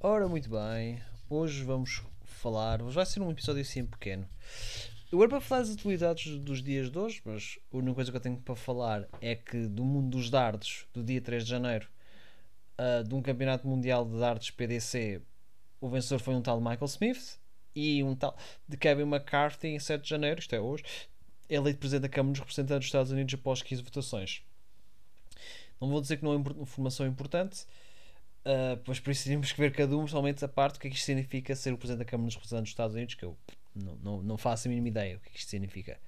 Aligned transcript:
Ora, 0.00 0.28
muito 0.28 0.48
bem. 0.48 1.02
Hoje 1.28 1.64
vamos 1.64 2.04
falar. 2.22 2.80
Vai 2.84 3.04
ser 3.04 3.20
um 3.20 3.32
episódio 3.32 3.62
assim 3.62 3.84
pequeno. 3.84 4.28
Eu 5.10 5.18
era 5.18 5.28
para 5.28 5.40
falar 5.40 5.62
das 5.62 5.72
atualidades 5.72 6.38
dos 6.38 6.62
dias 6.62 6.88
de 6.88 6.96
hoje, 6.96 7.20
mas 7.24 7.58
a 7.72 7.76
única 7.76 7.94
coisa 7.96 8.10
que 8.12 8.16
eu 8.16 8.20
tenho 8.20 8.36
para 8.36 8.54
falar 8.54 9.08
é 9.20 9.34
que 9.34 9.66
do 9.66 9.84
mundo 9.84 10.10
dos 10.16 10.30
dardos, 10.30 10.86
do 10.94 11.02
dia 11.02 11.20
3 11.20 11.42
de 11.42 11.50
janeiro, 11.50 11.88
uh, 12.78 13.02
de 13.02 13.12
um 13.12 13.20
campeonato 13.20 13.66
mundial 13.66 14.04
de 14.04 14.16
dardos 14.20 14.52
PDC, 14.52 15.20
o 15.80 15.88
vencedor 15.88 16.20
foi 16.20 16.34
um 16.36 16.42
tal 16.42 16.60
Michael 16.60 16.84
Smith 16.84 17.36
e 17.74 18.00
um 18.04 18.14
tal 18.14 18.36
de 18.68 18.76
Kevin 18.76 19.02
McCarthy 19.02 19.66
em 19.66 19.80
7 19.80 20.00
de 20.04 20.08
janeiro, 20.10 20.38
isto 20.38 20.54
é 20.54 20.60
hoje, 20.60 20.84
eleito 21.50 21.80
presidente 21.80 22.02
da 22.02 22.08
Câmara 22.08 22.34
dos 22.34 22.38
Representantes 22.38 22.78
dos 22.78 22.86
Estados 22.86 23.10
Unidos 23.10 23.34
após 23.34 23.62
15 23.62 23.82
votações. 23.82 24.42
Não 25.80 25.88
vou 25.88 26.00
dizer 26.00 26.18
que 26.18 26.24
não 26.24 26.34
é 26.34 26.62
informação 26.62 27.04
importante, 27.04 27.66
uh, 28.44 28.76
pois 28.84 29.00
precisamos 29.00 29.52
ver 29.52 29.72
cada 29.72 29.96
um, 29.96 30.06
somente 30.06 30.44
a 30.44 30.48
parte, 30.48 30.76
o 30.76 30.80
que 30.80 30.88
é 30.88 30.90
que 30.90 30.96
isto 30.96 31.06
significa 31.06 31.54
ser 31.54 31.72
o 31.72 31.78
presidente 31.78 32.00
da 32.00 32.04
Câmara 32.04 32.26
dos 32.26 32.34
Representantes 32.34 32.70
dos 32.70 32.72
Estados 32.72 32.94
Unidos, 32.94 33.14
que 33.14 33.24
eu 33.24 33.36
não, 33.74 33.96
não, 33.96 34.22
não 34.22 34.38
faço 34.38 34.68
a 34.68 34.70
mínima 34.70 34.88
ideia 34.88 35.16
o 35.16 35.20
que 35.20 35.28
é 35.28 35.32
que 35.32 35.38
isto 35.38 35.50
significa. 35.50 35.98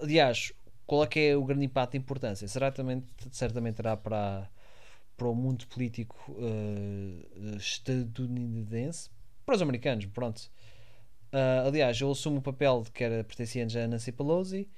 Aliás, 0.00 0.52
qual 0.86 1.04
é 1.04 1.06
que 1.06 1.20
é 1.20 1.36
o 1.36 1.44
grande 1.44 1.66
impacto 1.66 1.92
de 1.92 1.98
importância? 1.98 2.46
Será 2.48 2.70
também, 2.70 3.04
certamente 3.30 3.76
terá 3.76 3.96
para, 3.96 4.50
para 5.16 5.28
o 5.28 5.34
mundo 5.34 5.66
político 5.66 6.32
uh, 6.32 7.56
estadunidense, 7.56 9.10
para 9.44 9.56
os 9.56 9.62
americanos, 9.62 10.06
pronto. 10.06 10.50
Uh, 11.32 11.68
aliás, 11.68 12.00
ele 12.00 12.10
assume 12.10 12.38
o 12.38 12.42
papel 12.42 12.82
de 12.82 12.90
que 12.90 13.02
era 13.02 13.24
pertencente 13.24 13.78
a 13.78 13.88
Nancy 13.88 14.12
Pelosi. 14.12 14.68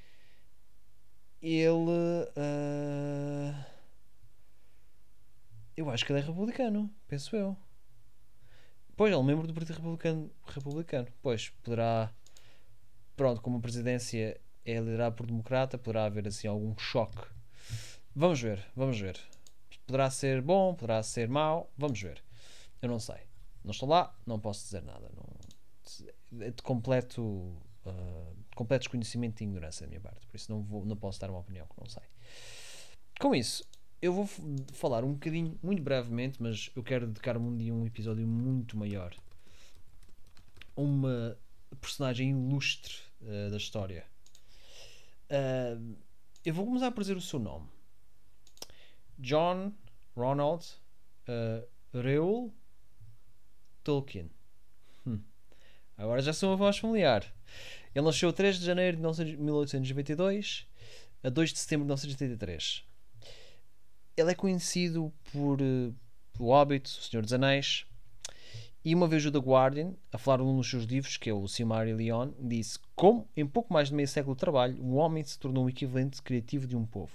Ele. 1.43 1.91
Uh, 2.34 3.76
eu 5.77 5.91
acho 5.91 6.05
que 6.05 6.12
ele 6.12 6.21
é 6.21 6.23
republicano, 6.23 6.91
penso 7.07 7.37
eu. 7.37 7.57
Pois, 8.97 9.11
ele 9.11 9.16
é 9.16 9.19
um 9.19 9.23
membro 9.23 9.47
do 9.47 9.53
Partido 9.53 9.77
Republicano. 9.77 10.30
republicano. 10.47 11.09
Pois, 11.23 11.51
poderá. 11.63 12.13
Pronto, 13.15 13.43
como 13.43 13.59
a 13.59 13.60
presidência 13.60 14.41
é 14.65 14.80
liderada 14.80 15.15
por 15.15 15.27
democrata, 15.27 15.77
poderá 15.77 16.07
haver 16.07 16.27
assim 16.27 16.49
algum 16.49 16.77
choque. 16.79 17.23
Vamos 18.15 18.41
ver, 18.41 18.66
vamos 18.74 18.99
ver. 18.99 19.21
Poderá 19.87 20.10
ser 20.10 20.41
bom, 20.41 20.74
poderá 20.74 21.02
ser 21.02 21.29
mau, 21.29 21.71
vamos 21.77 22.01
ver. 22.01 22.23
Eu 22.80 22.88
não 22.88 22.99
sei. 22.99 23.21
Não 23.63 23.71
estou 23.71 23.88
lá, 23.88 24.15
não 24.27 24.40
posso 24.40 24.65
dizer 24.65 24.83
nada. 24.83 25.11
Não, 25.15 25.27
é 26.40 26.51
de 26.51 26.63
completo, 26.63 27.23
uh, 27.23 28.37
completo 28.55 28.85
desconhecimento 28.85 29.43
e 29.43 29.45
ignorância 29.45 29.87
da 29.87 29.88
minha 29.88 30.01
parte. 30.01 30.27
Por 30.27 30.37
isso 30.37 30.51
não, 30.51 30.63
vou, 30.63 30.85
não 30.85 30.96
posso 30.96 31.21
dar 31.21 31.30
uma 31.30 31.40
opinião 31.40 31.66
que 31.66 31.79
não 31.79 31.88
sei. 31.88 32.02
Com 33.21 33.35
isso, 33.35 33.63
eu 34.01 34.13
vou 34.13 34.27
falar 34.73 35.05
um 35.05 35.13
bocadinho, 35.15 35.59
muito 35.63 35.83
brevemente, 35.83 36.43
mas 36.43 36.71
eu 36.77 36.83
quero 36.83 37.07
dedicar-me 37.07 37.47
um 37.47 37.57
dia 37.57 37.73
um 37.73 37.87
episódio 37.87 38.27
muito 38.27 38.77
maior 38.77 39.15
uma 40.77 41.37
personagem 41.80 42.30
ilustre 42.30 42.95
uh, 43.23 43.51
da 43.51 43.57
história. 43.57 44.05
Uh, 45.30 45.97
eu 46.45 46.52
vou 46.52 46.67
começar 46.67 46.91
por 46.93 47.01
dizer 47.01 47.17
o 47.17 47.21
seu 47.21 47.39
nome: 47.39 47.67
John 49.19 49.73
Ronald 50.15 50.67
uh, 51.29 51.67
Reuel 51.99 52.52
Tolkien. 53.83 54.30
Hum. 55.07 55.21
Agora 55.97 56.21
já 56.21 56.33
sou 56.33 56.51
uma 56.51 56.57
voz 56.57 56.77
familiar. 56.77 57.24
Ele 57.95 58.05
nasceu 58.05 58.30
3 58.30 58.59
de 58.59 58.67
janeiro 58.67 58.99
de 58.99 59.37
1822 59.39 60.67
a 61.23 61.30
2 61.30 61.52
de 61.52 61.59
setembro 61.59 61.85
de 61.85 61.87
1983 61.87 62.85
ele 64.16 64.31
é 64.31 64.34
conhecido 64.34 65.12
por, 65.32 65.60
uh, 65.60 65.94
O 66.38 66.50
Hobbit, 66.50 66.88
O 66.88 67.03
Senhor 67.03 67.22
dos 67.22 67.32
Anéis. 67.32 67.84
E 68.84 68.94
uma 68.94 69.09
vez 69.09 69.26
o 69.26 69.32
The 69.32 69.38
Guardian, 69.38 69.94
a 70.12 70.19
falar 70.19 70.38
num 70.38 70.56
dos 70.56 70.70
seus 70.70 70.84
livros, 70.84 71.16
que 71.16 71.28
é 71.28 71.34
o 71.34 71.48
Silmarillion, 71.48 72.31
disse 72.38 72.78
como, 72.94 73.28
em 73.37 73.44
pouco 73.44 73.72
mais 73.72 73.88
de 73.88 73.94
meio 73.94 74.06
século 74.06 74.37
de 74.37 74.41
trabalho, 74.41 74.81
o 74.81 74.94
homem 74.94 75.25
se 75.25 75.38
tornou 75.38 75.65
o 75.65 75.69
equivalente 75.69 76.22
criativo 76.22 76.66
de 76.66 76.76
um 76.76 76.87
povo. 76.87 77.12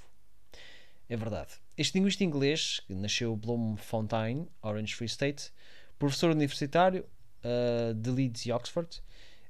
É 1.08 1.16
verdade. 1.16 1.54
Este 1.78 1.98
linguista 1.98 2.24
inglês, 2.24 2.82
que 2.86 2.94
nasceu 2.94 3.34
em 3.34 3.38
Bloemfontein, 3.38 4.48
Orange 4.62 4.94
Free 4.96 5.08
State, 5.08 5.52
professor 5.98 6.32
universitário 6.32 7.06
uh, 7.44 7.94
de 7.94 8.10
Leeds 8.10 8.46
e 8.46 8.52
Oxford, 8.52 9.02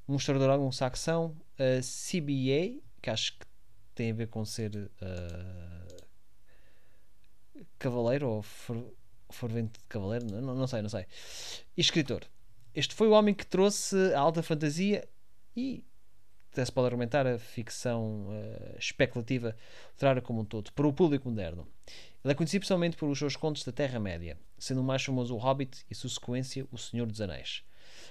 um 0.07 0.15
historiador 0.15 0.51
anglo-saxão, 0.51 1.35
uh, 1.59 1.81
CBA, 1.81 2.81
que 3.01 3.09
acho 3.09 3.33
que 3.33 3.45
tem 3.95 4.11
a 4.11 4.13
ver 4.13 4.27
com 4.27 4.45
ser 4.45 4.75
uh, 4.75 5.90
cavaleiro 7.79 8.29
ou 8.29 8.41
for, 8.41 8.83
fervente 9.31 9.79
cavaleiro, 9.87 10.25
não, 10.25 10.55
não 10.55 10.67
sei, 10.67 10.81
não 10.81 10.89
sei. 10.89 11.05
E 11.75 11.81
escritor. 11.81 12.25
Este 12.73 12.95
foi 12.95 13.07
o 13.07 13.11
homem 13.11 13.33
que 13.33 13.45
trouxe 13.45 14.13
a 14.13 14.19
alta 14.19 14.41
fantasia 14.41 15.07
e 15.55 15.83
até 16.51 16.65
se 16.65 16.71
pode 16.71 16.87
argumentar 16.87 17.25
a 17.25 17.39
ficção 17.39 18.27
uh, 18.27 18.77
especulativa 18.77 19.55
literária 19.93 20.21
como 20.21 20.41
um 20.41 20.45
todo 20.45 20.71
para 20.73 20.87
o 20.87 20.93
público 20.93 21.29
moderno. 21.29 21.65
Ele 22.23 22.33
é 22.33 22.35
conhecido 22.35 22.61
principalmente 22.61 22.97
pelos 22.97 23.17
seus 23.17 23.35
contos 23.35 23.63
da 23.63 23.71
Terra-média, 23.71 24.37
sendo 24.57 24.81
o 24.81 24.83
mais 24.83 25.03
famoso 25.03 25.33
o 25.33 25.37
Hobbit 25.37 25.85
e, 25.89 25.95
sua 25.95 26.09
sequência, 26.09 26.67
O 26.71 26.77
Senhor 26.77 27.07
dos 27.07 27.21
Anéis. 27.21 27.63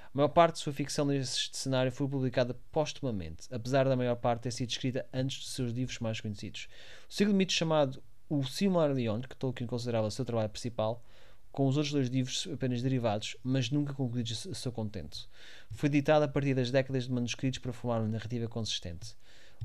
A 0.07 0.11
maior 0.13 0.29
parte 0.29 0.55
de 0.55 0.61
sua 0.61 0.73
ficção 0.73 1.05
neste 1.05 1.57
cenário 1.57 1.93
foi 1.93 2.09
publicada 2.09 2.55
póstumamente, 2.73 3.47
apesar 3.53 3.85
da 3.89 3.97
maior 3.97 4.17
parte 4.17 4.43
ter 4.43 4.51
sido 4.53 4.71
escrita 4.71 5.07
antes 5.13 5.39
dos 5.39 5.53
seus 5.53 5.73
livros 5.73 5.99
mais 6.01 6.21
conhecidos. 6.21 6.67
O 7.09 7.13
ciclo 7.13 7.33
de 7.33 7.39
mitos 7.39 7.55
chamado 7.55 8.03
o 8.31 8.45
Silmarillion, 8.45 9.21
que 9.23 9.35
Tolkien 9.35 9.67
considerava 9.67 10.11
seu 10.11 10.25
trabalho 10.25 10.49
principal, 10.49 11.03
com 11.51 11.67
os 11.67 11.77
outros 11.77 11.93
dois 11.93 12.09
livros 12.09 12.49
apenas 12.53 12.81
derivados, 12.81 13.37
mas 13.43 13.71
nunca 13.71 13.93
concluídos 13.93 14.47
a 14.47 14.55
seu 14.55 14.71
contento. 14.71 15.29
Foi 15.73 15.89
editado 15.89 16.25
a 16.25 16.29
partir 16.29 16.55
das 16.55 16.71
décadas 16.71 17.05
de 17.05 17.13
manuscritos 17.13 17.59
para 17.59 17.73
formar 17.73 17.99
uma 17.99 18.09
narrativa 18.09 18.47
consistente. 18.47 19.17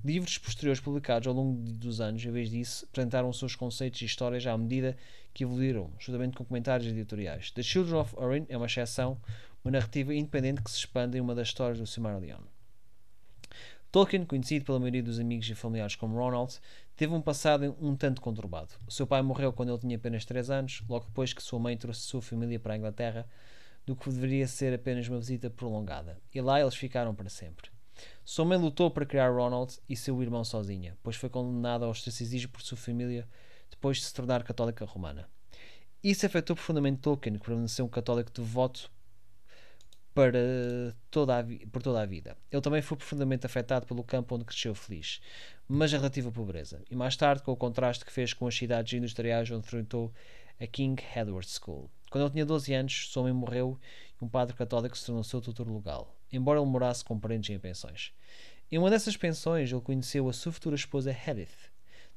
Livros 0.03 0.39
posteriores 0.39 0.81
publicados 0.81 1.27
ao 1.27 1.33
longo 1.33 1.61
dos 1.61 2.01
anos, 2.01 2.25
em 2.25 2.31
vez 2.31 2.49
disso, 2.49 2.85
apresentaram 2.89 3.31
seus 3.31 3.55
conceitos 3.55 4.01
e 4.01 4.05
histórias 4.05 4.45
à 4.47 4.57
medida 4.57 4.97
que 5.31 5.43
evoluíram, 5.43 5.93
juntamente 5.99 6.35
com 6.35 6.43
comentários 6.43 6.91
editoriais. 6.91 7.51
The 7.51 7.61
Children 7.61 7.99
of 7.99 8.15
Orin 8.17 8.45
é 8.49 8.57
uma 8.57 8.65
exceção, 8.65 9.21
uma 9.63 9.71
narrativa 9.71 10.13
independente 10.13 10.63
que 10.63 10.71
se 10.71 10.79
expande 10.79 11.19
em 11.19 11.21
uma 11.21 11.35
das 11.35 11.49
histórias 11.49 11.77
do 11.77 11.85
Silmarillion. 11.85 12.41
Tolkien, 13.95 14.25
conhecido 14.25 14.65
pela 14.65 14.77
maioria 14.77 15.01
dos 15.01 15.21
amigos 15.21 15.49
e 15.49 15.55
familiares 15.55 15.95
como 15.95 16.17
Ronald, 16.17 16.59
teve 16.97 17.13
um 17.13 17.21
passado 17.21 17.77
um 17.79 17.95
tanto 17.95 18.19
conturbado. 18.19 18.73
O 18.85 18.91
seu 18.91 19.07
pai 19.07 19.21
morreu 19.21 19.53
quando 19.53 19.69
ele 19.69 19.77
tinha 19.77 19.95
apenas 19.95 20.25
3 20.25 20.49
anos, 20.49 20.83
logo 20.89 21.05
depois 21.05 21.31
que 21.31 21.41
sua 21.41 21.59
mãe 21.59 21.77
trouxe 21.77 22.01
sua 22.01 22.21
família 22.21 22.59
para 22.59 22.73
a 22.73 22.77
Inglaterra, 22.77 23.25
do 23.85 23.95
que 23.95 24.09
deveria 24.09 24.49
ser 24.49 24.73
apenas 24.73 25.07
uma 25.07 25.17
visita 25.17 25.49
prolongada. 25.49 26.19
E 26.33 26.41
lá 26.41 26.59
eles 26.59 26.75
ficaram 26.75 27.15
para 27.15 27.29
sempre. 27.29 27.71
Sua 28.25 28.43
mãe 28.43 28.57
lutou 28.57 28.91
para 28.91 29.05
criar 29.05 29.29
Ronald 29.29 29.79
e 29.87 29.95
seu 29.95 30.21
irmão 30.21 30.43
sozinha, 30.43 30.97
pois 31.01 31.15
foi 31.15 31.29
condenada 31.29 31.85
ao 31.85 31.91
ostracismo 31.91 32.51
por 32.51 32.61
sua 32.63 32.77
família 32.77 33.25
depois 33.71 33.95
de 33.95 34.03
se 34.03 34.13
tornar 34.13 34.43
católica 34.43 34.83
romana. 34.83 35.29
Isso 36.03 36.25
afetou 36.25 36.53
profundamente 36.53 36.99
Tolkien, 36.99 37.35
que 37.37 37.45
permaneceu 37.45 37.85
um 37.85 37.87
católico 37.87 38.29
devoto 38.29 38.91
para 40.15 40.95
toda 41.11 41.39
a, 41.39 41.43
por 41.69 41.83
toda 41.83 42.01
a 42.01 42.05
vida. 42.05 42.37
Ele 42.49 42.61
também 42.61 42.81
foi 42.81 42.95
profundamente 42.95 43.45
afetado 43.45 43.85
pelo 43.85 44.01
campo 44.01 44.33
onde 44.33 44.45
cresceu 44.45 44.73
feliz, 44.73 45.19
mas 45.67 45.93
a 45.93 45.97
relativa 45.97 46.31
pobreza, 46.31 46.81
e 46.89 46.95
mais 46.95 47.17
tarde 47.17 47.43
com 47.43 47.51
o 47.51 47.57
contraste 47.57 48.05
que 48.05 48.13
fez 48.13 48.33
com 48.33 48.47
as 48.47 48.55
cidades 48.55 48.93
industriais 48.93 49.51
onde 49.51 49.67
frequentou 49.67 50.13
a 50.59 50.65
King 50.65 51.03
Edward 51.13 51.45
School. 51.49 51.91
Quando 52.09 52.23
ele 52.23 52.31
tinha 52.31 52.45
12 52.45 52.73
anos, 52.73 53.09
sua 53.09 53.23
mãe 53.23 53.33
morreu 53.33 53.77
e 54.19 54.23
um 54.23 54.29
padre 54.29 54.55
católico 54.55 54.97
se 54.97 55.05
tornou 55.05 55.21
seu 55.21 55.41
tutor 55.41 55.69
legal, 55.69 56.15
embora 56.31 56.61
ele 56.61 56.69
morasse 56.69 57.03
com 57.03 57.19
parentes 57.19 57.53
em 57.53 57.59
pensões. 57.59 58.13
Em 58.71 58.77
uma 58.77 58.89
dessas 58.89 59.17
pensões, 59.17 59.69
ele 59.69 59.81
conheceu 59.81 60.29
a 60.29 60.33
sua 60.33 60.53
futura 60.53 60.77
esposa 60.77 61.11
Edith, 61.11 61.69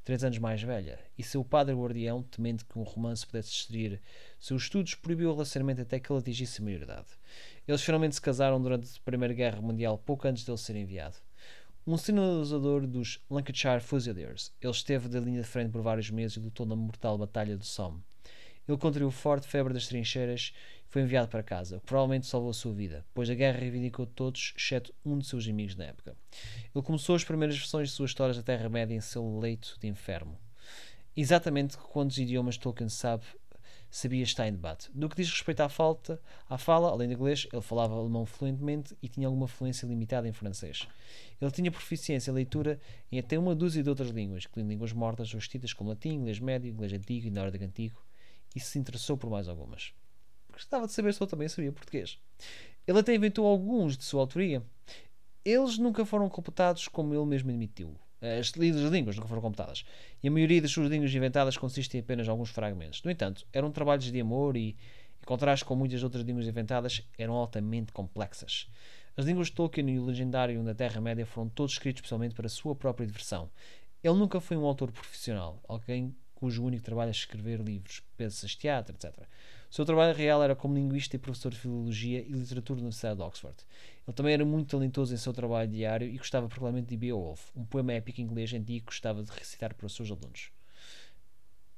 três 0.09 0.25
anos 0.25 0.39
mais 0.39 0.63
velha, 0.63 0.99
e 1.19 1.23
seu 1.23 1.45
padre 1.45 1.75
guardião, 1.75 2.23
temendo 2.23 2.65
que 2.65 2.79
um 2.79 2.83
romance 2.83 3.27
pudesse 3.27 3.51
destruir 3.51 4.01
seus 4.41 4.63
estudos, 4.63 4.95
proibiu 4.95 5.29
o 5.29 5.33
relacionamento 5.35 5.83
até 5.83 6.01
que 6.01 6.11
ele 6.11 6.19
atingisse 6.19 6.63
a 6.63 6.65
maioridade. 6.65 7.09
Eles 7.67 7.83
finalmente 7.83 8.15
se 8.15 8.21
casaram 8.23 8.59
durante 8.59 8.89
a 8.89 9.03
Primeira 9.05 9.35
Guerra 9.35 9.61
Mundial, 9.61 9.99
pouco 9.99 10.27
antes 10.27 10.45
dele 10.45 10.57
ser 10.57 10.77
enviado. 10.77 11.17
Um 11.87 11.99
sinalizador 11.99 12.87
dos 12.87 13.21
Lancashire 13.29 13.83
Fusiliers, 13.83 14.51
ele 14.63 14.73
esteve 14.73 15.11
da 15.11 15.21
linha 15.21 15.43
de 15.43 15.47
frente 15.47 15.73
por 15.73 15.83
vários 15.83 16.09
meses 16.09 16.39
e 16.39 16.41
lutou 16.41 16.65
na 16.65 16.75
mortal 16.75 17.19
Batalha 17.19 17.55
do 17.55 17.67
Somme. 17.67 18.03
Ele 18.69 18.77
contraiu 18.77 19.11
forte 19.11 19.49
febre 19.49 19.73
das 19.73 19.89
trincheiras 19.89 20.53
e 20.87 20.93
foi 20.93 21.03
enviado 21.03 21.29
para 21.29 21.43
casa, 21.43 21.79
o 21.79 21.81
que 21.81 21.87
provavelmente 21.87 22.27
salvou 22.27 22.51
a 22.51 22.55
sua 22.55 22.75
vida, 22.75 23.05
pois 23.15 23.31
a 23.31 23.35
guerra 23.35 23.59
reivindicou 23.59 24.07
todos, 24.07 24.53
exceto 24.57 24.95
um 25.05 25.19
de 25.19 25.27
seus 25.27 25.49
amigos 25.49 25.75
na 25.75 25.85
época. 25.85 26.15
Ele 26.75 26.85
começou 26.85 27.17
as 27.17 27.25
primeiras 27.25 27.57
versões 27.57 27.89
de 27.89 27.95
suas 27.95 28.11
histórias 28.11 28.37
da 28.37 28.43
Terra-média 28.43 28.95
em 28.95 29.01
seu 29.01 29.39
leito 29.39 29.77
de 29.81 29.89
inferno. 29.89 30.39
Exatamente 31.17 31.77
quantos 31.79 32.19
idiomas 32.19 32.59
Tolkien 32.59 32.89
sabe 32.89 33.25
sabia 33.91 34.23
estar 34.23 34.47
em 34.47 34.53
debate. 34.53 34.91
No 34.95 35.09
que 35.09 35.17
diz 35.17 35.31
respeito 35.31 35.61
à, 35.61 35.69
falta, 35.69 36.21
à 36.49 36.59
fala, 36.59 36.91
além 36.91 37.09
de 37.09 37.15
inglês, 37.15 37.47
ele 37.53 37.63
falava 37.63 37.95
alemão 37.95 38.27
fluentemente 38.27 38.97
e 39.03 39.09
tinha 39.09 39.27
alguma 39.27 39.49
fluência 39.49 39.87
limitada 39.87 40.29
em 40.29 40.33
francês. 40.33 40.87
Ele 41.41 41.51
tinha 41.51 41.71
proficiência 41.71 42.31
em 42.31 42.35
leitura 42.35 42.79
em 43.11 43.19
até 43.19 43.39
uma 43.39 43.55
dúzia 43.55 43.83
de 43.83 43.89
outras 43.89 44.11
línguas, 44.11 44.45
incluindo 44.45 44.71
línguas 44.71 44.93
mortas 44.93 45.33
ou 45.33 45.39
escritas 45.39 45.73
como 45.73 45.91
latim, 45.91 46.11
inglês 46.11 46.39
médio, 46.39 46.71
inglês 46.71 46.93
antigo 46.93 47.27
e 47.27 47.31
nórdico 47.31 47.65
antigo, 47.65 48.03
e 48.55 48.61
se 48.61 48.79
interessou 48.79 49.17
por 49.17 49.31
mais 49.31 49.49
algumas. 49.49 49.93
gostava 50.53 50.87
de 50.87 50.93
saber 50.93 51.15
se 51.15 51.23
ele 51.23 51.31
também 51.31 51.49
sabia 51.49 51.73
português. 51.73 52.19
Ele 52.87 52.99
até 52.99 53.15
inventou 53.15 53.47
alguns 53.47 53.97
de 53.97 54.05
sua 54.05 54.23
autoria. 54.23 54.63
Eles 55.45 55.79
nunca 55.79 56.05
foram 56.05 56.29
completados 56.29 56.89
como 56.89 57.15
ele 57.15 57.27
mesmo 57.27 57.51
admitiu. 57.51 57.95
As 58.21 58.49
línguas 58.49 59.17
nunca 59.17 59.29
foram 59.29 59.43
completadas. 59.43 59.85
E 60.23 60.29
a 60.29 60.31
maioria 60.31 60.61
das 60.61 60.71
suas 60.71 60.91
línguas 60.91 61.15
inventadas 61.15 61.57
consiste 61.57 61.97
em 61.97 62.01
apenas 62.01 62.29
alguns 62.29 62.51
fragmentos. 62.51 63.03
No 63.03 63.11
entanto, 63.11 63.47
eram 63.53 63.71
trabalhos 63.71 64.11
de 64.11 64.21
amor 64.21 64.57
e, 64.57 64.71
em 64.71 65.27
contraste 65.27 65.65
com 65.65 65.77
muitas 65.77 66.03
outras 66.03 66.25
línguas 66.25 66.47
inventadas, 66.47 67.07
eram 67.17 67.35
altamente 67.35 67.93
complexas. 67.93 68.69
As 69.17 69.25
línguas 69.25 69.49
de 69.49 69.55
Tolkien 69.55 69.89
e 69.91 69.99
o 69.99 70.05
legendário 70.05 70.63
da 70.65 70.75
Terra-média 70.75 71.27
foram 71.27 71.49
todos 71.49 71.73
escritos 71.73 72.01
especialmente 72.01 72.35
para 72.35 72.47
a 72.47 72.51
sua 72.51 72.75
própria 72.75 73.07
diversão. 73.07 73.51
Ele 74.03 74.15
nunca 74.15 74.41
foi 74.41 74.57
um 74.57 74.65
autor 74.65 74.91
profissional, 74.93 75.61
alguém 75.69 76.15
cujo 76.39 76.63
único 76.63 76.85
trabalho 76.85 77.09
é 77.09 77.11
escrever 77.11 77.59
livros, 77.61 78.01
peças 78.17 78.55
teatro, 78.55 78.95
etc. 78.95 79.27
O 79.69 79.75
seu 79.75 79.85
trabalho 79.85 80.17
real 80.17 80.41
era 80.41 80.55
como 80.55 80.77
linguista 80.77 81.17
e 81.17 81.19
professor 81.19 81.51
de 81.51 81.59
filologia 81.59 82.21
e 82.21 82.31
literatura 82.31 82.77
na 82.77 82.85
Universidade 82.85 83.17
de 83.17 83.23
Oxford. 83.23 83.57
Ele 84.07 84.15
também 84.15 84.35
era 84.35 84.45
muito 84.45 84.71
talentoso 84.71 85.13
em 85.13 85.17
seu 85.17 85.33
trabalho 85.33 85.69
diário 85.69 86.07
e 86.07 86.17
gostava 86.17 86.47
particularmente 86.47 86.87
de 86.87 86.97
Beowulf, 86.97 87.51
um 87.57 87.65
poema 87.65 87.93
épico 87.93 88.21
inglês 88.21 88.53
antigo 88.55 88.87
que 88.87 88.93
gostava 88.93 89.21
de 89.21 89.33
recitar 89.33 89.75
para 89.75 89.85
os 89.85 89.97
seus 89.97 90.13
alunos. 90.13 90.53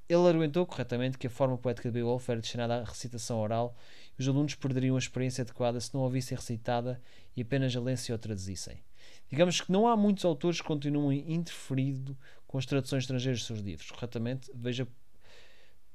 Ele 0.07 0.29
argumentou 0.29 0.67
corretamente 0.67 1.17
que 1.17 1.27
a 1.27 1.31
forma 1.31 1.57
poética 1.57 1.89
de 1.89 1.95
Beowulf 1.95 2.29
era 2.29 2.41
destinada 2.41 2.83
à 2.83 2.85
recitação 2.85 3.41
oral 3.41 3.75
e 4.19 4.21
os 4.21 4.29
alunos 4.29 4.55
perderiam 4.57 4.97
a 4.97 4.99
experiência 4.99 5.41
adequada 5.41 5.81
se 5.81 5.95
não 5.95 6.03
a 6.03 6.05
ouvissem 6.05 6.37
recitada 6.37 7.01
e 7.35 7.41
apenas 7.41 7.75
a 7.75 7.81
lessem 7.81 8.13
ou 8.13 8.19
traduzissem. 8.19 8.83
Digamos 9.31 9.61
que 9.61 9.73
não 9.73 9.89
há 9.89 9.97
muitos 9.97 10.25
autores 10.25 10.61
que 10.61 10.67
continuem 10.67 11.33
interferido 11.33 12.19
com 12.51 12.59
as 12.59 12.67
traduções 12.67 13.05
estrangeiras 13.05 13.39
de 13.39 13.47
seus 13.47 13.61
livros. 13.61 13.89
Corretamente, 13.93 14.51
veja. 14.53 14.83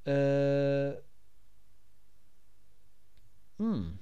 Uh, 0.07 1.03
hum, 3.59 3.97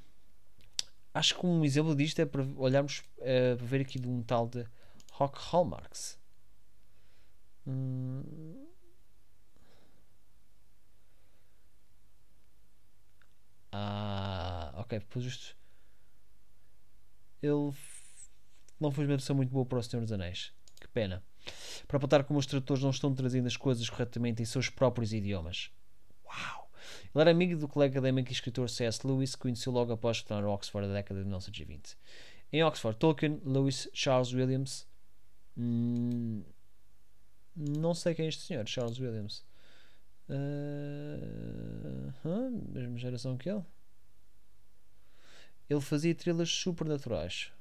acho 1.16 1.34
que 1.34 1.48
um 1.48 1.66
exemplo 1.66 1.96
disto 1.96 2.20
é 2.20 2.28
para 2.28 2.44
olharmos 2.58 3.00
uh, 3.18 3.58
para 3.58 3.66
ver 3.66 3.82
aqui 3.82 3.98
de 3.98 4.08
um 4.08 4.22
tal 4.22 4.48
de 4.48 4.68
Rock 5.14 5.40
Hallmarks. 5.50 6.20
Hum, 7.66 8.68
ah, 13.72 14.74
ok, 14.78 15.00
depois 15.00 15.26
isto. 15.26 15.58
Ele 17.42 17.74
não 18.80 18.92
foi 18.92 19.06
uma 19.06 19.10
versão 19.10 19.36
muito 19.36 19.50
boa 19.50 19.66
para 19.66 19.80
o 19.80 19.84
Senhor 19.84 20.04
dos 20.04 20.12
Anéis. 20.12 20.54
Que 20.80 20.88
pena. 20.90 21.24
Para 21.88 21.98
apontar 21.98 22.24
como 22.24 22.40
os 22.40 22.46
tradutores 22.46 22.84
não 22.84 22.90
estão 22.90 23.14
trazendo 23.14 23.48
as 23.48 23.58
coisas 23.58 23.90
corretamente 23.90 24.42
em 24.42 24.46
seus 24.46 24.70
próprios 24.70 25.14
idiomas. 25.14 25.72
Uau! 26.26 26.70
Ele 27.14 27.22
era 27.22 27.32
amigo 27.32 27.60
do 27.60 27.68
colega 27.68 28.00
académico 28.00 28.30
e 28.30 28.34
escritor 28.34 28.70
C.S. 28.70 29.06
Lewis, 29.06 29.36
que 29.36 29.42
conheceu 29.42 29.72
logo 29.72 29.92
após 29.94 30.20
retornar 30.20 30.50
a 30.50 30.54
Oxford 30.54 30.88
na 30.88 30.94
década 30.94 31.20
de 31.20 31.26
1920. 31.26 31.98
Em 32.52 32.64
Oxford, 32.64 32.98
Tolkien, 32.98 33.42
Lewis, 33.46 33.90
Charles 33.94 34.34
Williams. 34.34 34.88
Hum, 35.58 36.44
não 37.56 37.94
sei 37.94 38.16
quem 38.16 38.26
é 38.26 38.30
este 38.30 38.42
senhor, 38.44 38.68
Charles 38.68 39.00
Williams. 39.00 39.46
Uh, 40.30 42.14
mesma 42.72 42.98
geração 42.98 43.38
que 43.38 43.50
ele. 43.50 43.64
Ele 45.70 45.82
fazia 45.82 46.16
trilhas 46.16 46.50
supernaturais. 46.50 47.52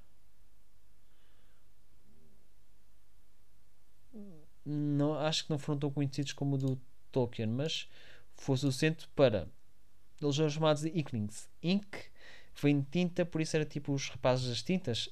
Não, 4.64 5.14
acho 5.14 5.44
que 5.44 5.50
não 5.50 5.58
foram 5.58 5.78
tão 5.78 5.90
conhecidos 5.90 6.32
como 6.32 6.56
o 6.56 6.58
do 6.58 6.80
Tolkien, 7.10 7.48
mas 7.48 7.88
foi 8.34 8.56
suficiente 8.56 9.08
para 9.14 9.48
eles 10.22 10.38
eram 10.38 10.50
chamados 10.50 10.82
de 10.82 10.88
Inklings. 10.98 11.48
Ink 11.62 11.98
vem 12.60 12.82
tinta, 12.82 13.24
por 13.26 13.40
isso 13.40 13.56
era 13.56 13.64
tipo 13.64 13.92
os 13.92 14.08
rapazes 14.08 14.48
das 14.48 14.62
tintas. 14.62 15.08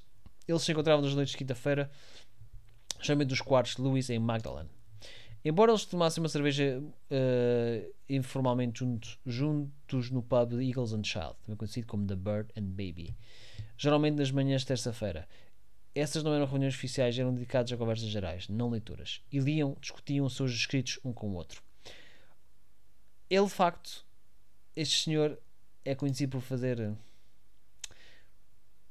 Eles 0.47 0.63
se 0.63 0.73
encontravam 0.73 1.05
nas 1.05 1.15
noites 1.15 1.33
de 1.33 1.39
quinta-feira, 1.39 1.91
chamem 3.01 3.27
dos 3.27 3.41
quartos 3.41 3.77
de 3.77 3.83
Lewis 3.83 4.09
em 4.11 4.19
Magdalen. 4.19 4.69
Embora 5.45 5.73
eles 5.73 5.87
tomassem 5.87 6.23
uma 6.23 6.29
cerveja 6.29 6.83
uh, 6.83 7.95
informalmente 8.09 8.81
juntos, 8.81 9.19
juntos 9.25 10.11
no 10.11 10.23
pub 10.23 10.51
de 10.51 10.69
Eagles 10.69 10.93
and 10.93 11.05
Child, 11.05 11.35
também 11.43 11.57
conhecido 11.57 11.87
como 11.87 12.07
The 12.07 12.17
Bird 12.17 12.51
and 12.57 12.67
Baby, 12.71 13.17
geralmente 13.77 14.17
nas 14.17 14.31
manhãs 14.31 14.61
de 14.61 14.67
terça-feira, 14.67 15.27
essas 15.95 16.23
não 16.23 16.35
eram 16.35 16.47
reuniões 16.47 16.75
oficiais, 16.75 17.19
eram 17.19 17.35
dedicadas 17.35 17.73
a 17.73 17.77
conversas 17.77 18.09
gerais, 18.09 18.49
não 18.49 18.71
leituras. 18.71 19.21
E 19.33 19.39
liam, 19.39 19.77
discutiam 19.81 20.27
os 20.27 20.37
seus 20.37 20.53
escritos 20.53 20.99
um 21.05 21.13
com 21.13 21.29
o 21.31 21.35
outro. 21.35 21.63
Ele, 23.29 23.45
de 23.45 23.51
facto, 23.51 24.05
este 24.75 25.05
senhor 25.05 25.39
é 25.85 25.95
conhecido 25.95 26.33
por 26.33 26.41
fazer 26.41 26.81
uh, 26.81 26.97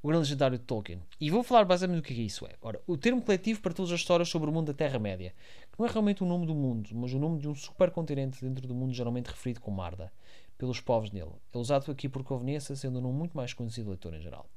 o 0.02 0.08
grande 0.08 0.24
legendário 0.24 0.58
de 0.58 0.64
Tolkien. 0.64 1.02
E 1.20 1.30
vou 1.30 1.44
falar 1.44 1.66
basicamente 1.66 2.02
do 2.02 2.06
que 2.06 2.14
é 2.14 2.18
isso 2.18 2.46
é. 2.46 2.56
Ora, 2.62 2.82
o 2.88 2.98
termo 2.98 3.22
coletivo 3.22 3.62
para 3.62 3.74
todas 3.74 3.92
as 3.92 4.00
histórias 4.00 4.30
sobre 4.30 4.50
o 4.50 4.54
mundo 4.54 4.68
da 4.68 4.74
Terra-média, 4.74 5.34
que 5.72 5.80
não 5.80 5.86
é 5.86 5.90
realmente 5.92 6.24
o 6.24 6.26
nome 6.26 6.46
do 6.46 6.56
mundo, 6.56 6.90
mas 6.94 7.14
o 7.14 7.20
nome 7.20 7.40
de 7.40 7.48
um 7.48 7.56
supercontinente 7.56 8.44
dentro 8.44 8.68
do 8.68 8.74
mundo 8.74 8.94
geralmente 8.94 9.28
referido 9.28 9.62
como 9.62 9.78
Marda, 9.78 10.12
pelos 10.58 10.80
povos 10.80 11.12
nele. 11.12 11.32
É 11.54 11.58
usado 11.58 11.92
aqui 11.92 12.08
por 12.08 12.24
conveniência, 12.24 12.76
sendo 12.76 13.00
um 13.00 13.02
nome 13.02 13.18
muito 13.18 13.36
mais 13.36 13.54
conhecido 13.54 13.86
do 13.86 13.90
leitor 13.92 14.14
em 14.14 14.22
geral. 14.22 14.50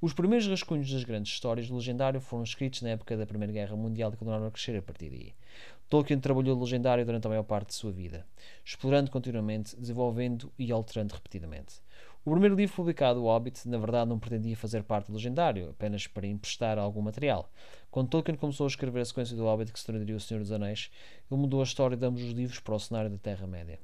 Os 0.00 0.12
primeiros 0.12 0.46
rascunhos 0.46 0.92
das 0.92 1.02
grandes 1.02 1.32
histórias 1.32 1.66
do 1.66 1.74
legendário 1.74 2.20
foram 2.20 2.44
escritos 2.44 2.82
na 2.82 2.90
época 2.90 3.16
da 3.16 3.26
Primeira 3.26 3.52
Guerra 3.52 3.74
Mundial 3.74 4.12
e 4.12 4.16
continuaram 4.16 4.46
a 4.46 4.50
crescer 4.52 4.78
a 4.78 4.82
partir 4.82 5.10
daí. 5.10 5.34
Tolkien 5.88 6.20
trabalhou 6.20 6.56
o 6.56 6.60
legendário 6.60 7.04
durante 7.04 7.26
a 7.26 7.30
maior 7.30 7.42
parte 7.42 7.70
de 7.70 7.74
sua 7.74 7.90
vida, 7.90 8.24
explorando 8.64 9.10
continuamente, 9.10 9.74
desenvolvendo 9.74 10.52
e 10.56 10.70
alterando 10.70 11.14
repetidamente. 11.14 11.80
O 12.24 12.30
primeiro 12.30 12.54
livro 12.54 12.76
publicado, 12.76 13.24
O 13.24 13.24
Hobbit, 13.24 13.68
na 13.68 13.76
verdade 13.76 14.08
não 14.08 14.20
pretendia 14.20 14.56
fazer 14.56 14.84
parte 14.84 15.08
do 15.08 15.14
legendário, 15.14 15.70
apenas 15.70 16.06
para 16.06 16.28
emprestar 16.28 16.78
algum 16.78 17.02
material. 17.02 17.50
Quando 17.90 18.08
Tolkien 18.08 18.36
começou 18.36 18.66
a 18.66 18.68
escrever 18.68 19.00
a 19.00 19.04
sequência 19.04 19.36
do 19.36 19.46
Hobbit 19.46 19.72
que 19.72 19.80
se 19.80 19.86
tornaria 19.86 20.14
O 20.14 20.20
Senhor 20.20 20.38
dos 20.38 20.52
Anéis, 20.52 20.92
ele 21.28 21.40
mudou 21.40 21.60
a 21.60 21.64
história 21.64 21.96
de 21.96 22.06
ambos 22.06 22.22
os 22.22 22.30
livros 22.30 22.60
para 22.60 22.76
o 22.76 22.78
cenário 22.78 23.10
da 23.10 23.18
Terra-média. 23.18 23.80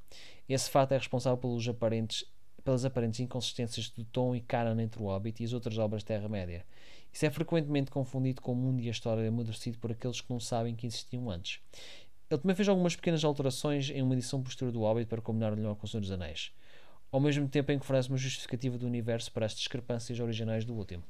Esse 0.49 0.70
fato 0.70 0.93
é 0.93 0.99
responsável 0.99 1.38
pelos 1.38 1.66
aparentes 1.69 2.25
pelas 2.64 2.84
aparentes 2.84 3.20
inconsistências 3.20 3.93
de 3.94 4.05
tom 4.05 4.34
e 4.34 4.40
canon 4.40 4.81
entre 4.81 5.00
o 5.00 5.06
Hobbit 5.06 5.43
e 5.43 5.46
as 5.46 5.52
outras 5.52 5.78
obras 5.78 6.02
de 6.02 6.06
Terra-média. 6.06 6.64
Isso 7.12 7.26
é 7.26 7.31
frequentemente 7.31 7.90
confundido 7.90 8.40
com 8.40 8.52
o 8.52 8.56
mundo 8.56 8.81
e 8.81 8.88
a 8.88 8.90
história 8.90 9.28
amadurecido 9.28 9.78
por 9.78 9.93
aqueles 9.93 10.20
que 10.20 10.31
não 10.31 10.40
sabem 10.40 10.75
que 10.75 10.87
existiam 10.87 11.31
antes. 11.31 11.61
Ele 12.28 12.40
também 12.40 12.56
fez 12.56 12.69
algumas 12.69 12.96
pequenas 12.96 13.22
alterações 13.22 13.90
em 13.90 14.02
uma 14.02 14.14
edição 14.14 14.43
posterior 14.43 14.72
do 14.72 14.81
Hobbit 14.81 15.06
para 15.06 15.20
combinar 15.20 15.55
melhor 15.55 15.76
com 15.76 15.87
o 15.87 15.88
Senhor 15.88 16.00
dos 16.00 16.11
Anéis, 16.11 16.52
ao 17.12 17.20
mesmo 17.20 17.46
tempo 17.49 17.70
em 17.70 17.78
que 17.78 17.84
oferece 17.84 18.08
uma 18.08 18.19
justificativa 18.19 18.76
do 18.78 18.87
universo 18.87 19.31
para 19.31 19.46
as 19.46 19.55
discrepâncias 19.55 20.19
originais 20.19 20.64
do 20.64 20.75
último. 20.75 21.04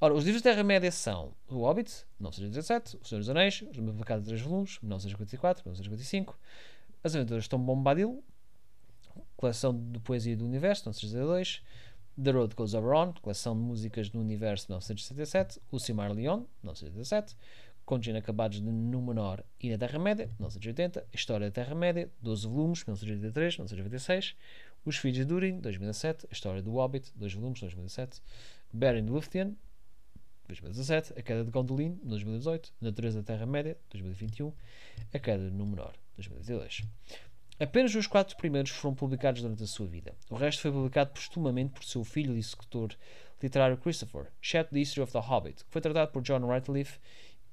Ora, 0.00 0.14
os 0.14 0.24
livros 0.24 0.42
de 0.42 0.48
Terra-média 0.48 0.92
são 0.92 1.32
O 1.48 1.62
Hobbit, 1.62 2.04
1917, 2.20 2.98
O 3.02 3.04
Senhor 3.04 3.20
dos 3.20 3.28
Anéis, 3.28 3.62
Os 3.62 3.76
Publicados 3.76 4.24
de 4.24 4.30
3 4.30 4.42
volumes, 4.42 4.78
1954, 4.80 5.64
1955, 5.64 6.38
As 7.02 7.16
Aventuras 7.16 7.44
de 7.44 7.50
Tom 7.50 7.58
Bombadil, 7.58 8.22
coleção 9.36 9.78
de 9.92 9.98
poesia 10.00 10.36
do 10.36 10.44
universo, 10.44 10.82
1962, 10.84 11.62
The 12.22 12.30
Road 12.30 12.54
Goes 12.54 12.74
Over 12.74 12.92
On, 12.92 13.12
coleção 13.22 13.56
de 13.56 13.62
músicas 13.62 14.08
do 14.10 14.20
universo, 14.20 14.66
1977, 14.68 15.60
O 15.70 15.78
Silmarillion, 15.78 16.44
1987, 16.62 17.36
Contos 17.84 18.06
Inacabados 18.06 18.60
de 18.60 18.70
Númenor 18.70 19.42
e 19.60 19.70
na 19.70 19.78
Terra-média, 19.78 20.26
1980, 20.26 21.06
História 21.12 21.48
da 21.48 21.52
Terra-média, 21.52 22.10
12 22.20 22.46
volumes, 22.46 22.84
1983, 22.84 23.54
1996, 23.54 24.36
Os 24.84 24.96
Filhos 24.96 25.18
de 25.18 25.24
Durin, 25.24 25.58
2007, 25.60 26.26
A 26.30 26.32
História 26.32 26.62
do 26.62 26.72
Hobbit, 26.72 27.12
2 27.16 27.34
volumes, 27.34 27.60
2007, 27.60 28.22
Beren 28.72 29.06
Lúthien, 29.06 29.56
2017, 30.48 31.14
A 31.18 31.22
Queda 31.22 31.44
de 31.44 31.50
Gondolin, 31.50 31.98
2018, 32.04 32.72
Natureza 32.80 33.22
da 33.22 33.26
Terra-média, 33.26 33.76
2021, 33.90 34.52
A 35.12 35.18
Queda 35.18 35.48
de 35.48 35.54
Númenor, 35.56 35.94
2022. 36.16 36.82
Apenas 37.62 37.94
os 37.94 38.08
quatro 38.08 38.36
primeiros 38.36 38.72
foram 38.72 38.92
publicados 38.92 39.40
durante 39.40 39.62
a 39.62 39.68
sua 39.68 39.86
vida. 39.86 40.16
O 40.28 40.34
resto 40.34 40.62
foi 40.62 40.72
publicado 40.72 41.12
postumamente 41.12 41.70
por 41.70 41.84
seu 41.84 42.02
filho 42.02 42.34
e 42.34 42.38
executor 42.40 42.92
literário 43.40 43.76
Christopher, 43.76 44.32
exceto 44.42 44.74
The 44.74 44.80
History 44.80 45.02
of 45.02 45.12
the 45.12 45.20
Hobbit, 45.20 45.64
que 45.64 45.70
foi 45.70 45.80
tratado 45.80 46.10
por 46.10 46.22
John 46.22 46.44
Ratcliffe, 46.44 46.98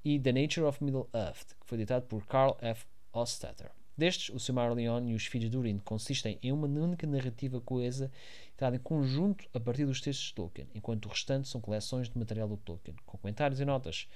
e 0.04 0.18
The 0.18 0.32
Nature 0.32 0.66
of 0.66 0.82
Middle-earth, 0.82 1.54
que 1.60 1.64
foi 1.64 1.78
ditado 1.78 2.06
por 2.06 2.26
Carl 2.26 2.56
F. 2.60 2.86
Ostetter. 3.12 3.70
Destes, 3.96 4.34
o 4.34 4.40
Silmarillion 4.40 5.06
e 5.06 5.14
os 5.14 5.26
Filhos 5.26 5.48
de 5.48 5.56
Urim 5.56 5.78
consistem 5.78 6.40
em 6.42 6.50
uma 6.50 6.66
única 6.66 7.06
narrativa 7.06 7.60
coesa 7.60 8.10
dada 8.58 8.74
em 8.74 8.80
conjunto 8.80 9.48
a 9.54 9.60
partir 9.60 9.86
dos 9.86 10.00
textos 10.00 10.26
de 10.26 10.34
Tolkien, 10.34 10.66
enquanto 10.74 11.06
o 11.06 11.08
restante 11.08 11.46
são 11.46 11.60
coleções 11.60 12.08
de 12.08 12.18
material 12.18 12.48
do 12.48 12.56
Tolkien, 12.56 12.96
com 13.06 13.16
comentários 13.16 13.60
e 13.60 13.64
notas, 13.64 14.08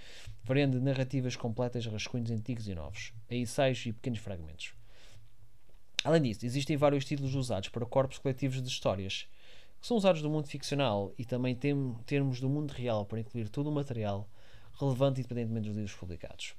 variando 0.42 0.76
de 0.76 0.84
narrativas 0.84 1.36
completas 1.36 1.86
rascunhos 1.86 2.32
antigos 2.32 2.66
e 2.66 2.74
novos, 2.74 3.12
a 3.30 3.34
ensaios 3.36 3.86
e 3.86 3.92
pequenos 3.92 4.18
fragmentos. 4.18 4.74
Além 6.04 6.20
disso, 6.20 6.44
existem 6.44 6.76
vários 6.76 7.04
títulos 7.06 7.34
usados 7.34 7.70
para 7.70 7.86
corpos 7.86 8.18
coletivos 8.18 8.62
de 8.62 8.68
histórias, 8.68 9.26
que 9.80 9.86
são 9.86 9.96
usados 9.96 10.20
no 10.20 10.28
mundo 10.28 10.46
ficcional 10.46 11.12
e 11.18 11.24
também 11.24 11.54
tem 11.54 11.94
termos 12.04 12.40
do 12.40 12.48
mundo 12.48 12.72
real 12.72 13.06
para 13.06 13.20
incluir 13.20 13.48
todo 13.48 13.68
o 13.68 13.72
material 13.72 14.28
relevante 14.78 15.20
independentemente 15.20 15.68
dos 15.68 15.76
livros 15.76 15.96
publicados. 15.96 16.54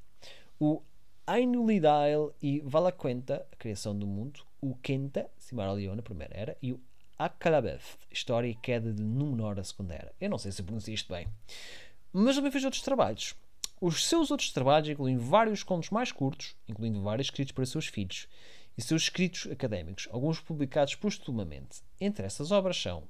O 0.59 0.81
Ainulidale 1.27 2.31
e 2.41 2.59
Valaquenta, 2.61 3.45
a 3.51 3.55
criação 3.55 3.97
do 3.97 4.07
mundo, 4.07 4.41
o 4.59 4.75
Kenta, 4.75 5.29
Cimaralion, 5.37 5.97
a 5.97 6.01
primeira 6.01 6.35
era, 6.35 6.57
e 6.61 6.71
o 6.73 6.79
Akalabeth, 7.17 7.97
História 8.11 8.47
e 8.47 8.55
Queda 8.55 8.91
de 8.91 9.01
Númenor 9.01 9.59
a 9.59 9.63
Segunda 9.63 10.11
Eu 10.19 10.29
não 10.29 10.37
sei 10.37 10.51
se 10.51 10.63
pronunciei 10.63 10.95
isto 10.95 11.13
bem. 11.13 11.27
Mas 12.11 12.35
também 12.35 12.51
fez 12.51 12.63
outros 12.63 12.81
trabalhos. 12.81 13.35
Os 13.79 14.07
seus 14.07 14.31
outros 14.31 14.51
trabalhos 14.51 14.89
incluem 14.89 15.17
vários 15.17 15.63
contos 15.63 15.89
mais 15.89 16.11
curtos, 16.11 16.55
incluindo 16.67 17.01
vários 17.01 17.27
escritos 17.27 17.51
para 17.51 17.65
seus 17.65 17.87
filhos, 17.87 18.27
e 18.77 18.82
seus 18.82 19.03
escritos 19.03 19.51
académicos, 19.51 20.08
alguns 20.12 20.39
publicados 20.39 20.96
postumamente. 20.96 21.82
Entre 22.00 22.25
essas 22.25 22.51
obras 22.51 22.82
são, 22.82 23.03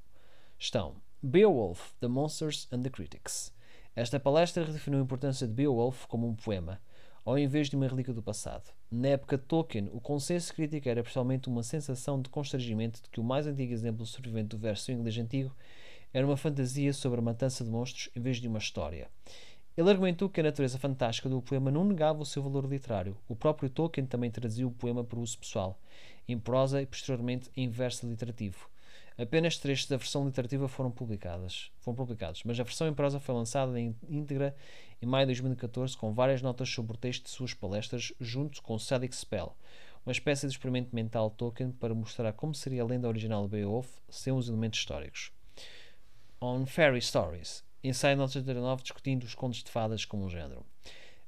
estão 0.58 0.96
Beowulf, 1.22 1.92
The 2.00 2.08
Monsters 2.08 2.68
and 2.72 2.82
the 2.82 2.90
Critics. 2.90 3.54
Esta 3.96 4.20
palestra 4.20 4.64
redefiniu 4.64 5.00
a 5.00 5.04
importância 5.04 5.48
de 5.48 5.54
Beowulf 5.54 6.06
como 6.06 6.28
um 6.28 6.36
poema, 6.36 6.82
ao 7.24 7.40
invés 7.40 7.70
de 7.70 7.76
uma 7.76 7.88
relíquia 7.88 8.14
do 8.14 8.22
passado. 8.22 8.72
Na 8.92 9.08
época 9.10 9.38
de 9.38 9.44
Tolkien, 9.44 9.90
o 9.92 10.00
consenso 10.00 10.54
crítico 10.54 10.88
era 10.88 11.02
principalmente 11.02 11.50
uma 11.50 11.64
sensação 11.64 12.22
de 12.22 12.30
constrangimento 12.30 13.02
de 13.02 13.10
que 13.10 13.20
o 13.20 13.24
mais 13.24 13.48
antigo 13.48 13.74
exemplo 13.74 14.06
sobrevivente 14.06 14.50
do 14.50 14.60
verso 14.60 14.92
inglês 14.92 15.18
antigo 15.18 15.56
era 16.14 16.26
uma 16.26 16.38
fantasia 16.38 16.94
sobre 16.94 17.20
a 17.20 17.24
matança 17.24 17.64
de 17.64 17.70
monstros 17.70 18.10
em 18.16 18.22
vez 18.22 18.38
de 18.38 18.48
uma 18.48 18.60
história. 18.60 19.10
Ele 19.78 19.90
argumentou 19.90 20.30
que 20.30 20.40
a 20.40 20.44
natureza 20.44 20.80
fantástica 20.80 21.28
do 21.28 21.42
poema 21.42 21.70
não 21.70 21.84
negava 21.84 22.22
o 22.22 22.26
seu 22.26 22.42
valor 22.42 22.66
literário. 22.66 23.18
O 23.28 23.36
próprio 23.36 23.70
Tolkien 23.70 24.08
também 24.08 24.32
traduziu 24.32 24.70
o 24.70 24.72
poema 24.72 25.04
para 25.04 25.20
uso 25.20 25.38
pessoal, 25.38 25.78
em 26.28 26.40
prosa 26.40 26.82
e 26.82 26.86
posteriormente 26.86 27.52
em 27.58 27.68
verso 27.68 28.08
literativo. 28.08 28.70
Apenas 29.18 29.58
trechos 29.58 29.88
da 29.88 29.98
versão 29.98 30.26
literativa 30.26 30.68
foram 30.68 30.92
publicadas, 30.92 31.72
foram 31.80 31.96
publicados, 31.96 32.44
mas 32.44 32.60
a 32.60 32.64
versão 32.64 32.88
em 32.88 32.94
prosa 32.94 33.20
foi 33.20 33.36
lançada 33.36 33.78
em 33.80 33.96
íntegra 34.10 34.56
em 35.02 35.06
maio 35.06 35.26
de 35.26 35.34
2014 35.34 35.98
com 35.98 36.14
várias 36.14 36.42
notas 36.42 36.70
sobre 36.70 36.94
o 36.94 36.98
texto 36.98 37.24
de 37.24 37.30
suas 37.30 37.54
palestras 37.54 38.14
junto 38.20 38.62
com 38.62 38.80
Sadic 38.80 39.16
Spell, 39.16 39.56
uma 40.06 40.12
espécie 40.12 40.48
de 40.48 40.54
experimento 40.54 40.96
mental 40.96 41.30
Tolkien 41.30 41.72
para 41.72 41.94
mostrar 41.94 42.32
como 42.32 42.54
seria 42.54 42.82
a 42.82 42.86
lenda 42.86 43.08
original 43.10 43.44
de 43.44 43.58
Beowulf 43.58 43.90
sem 44.10 44.32
os 44.32 44.48
elementos 44.48 44.80
históricos. 44.80 45.32
On 46.40 46.66
Fairy 46.66 47.02
Stories, 47.02 47.65
ensaio 47.88 48.16
1989 48.16 48.84
discutindo 48.84 49.24
os 49.24 49.36
contos 49.36 49.64
de 49.64 49.70
fadas 49.70 50.06
como 50.06 50.26
um 50.26 50.30
género. 50.30 50.66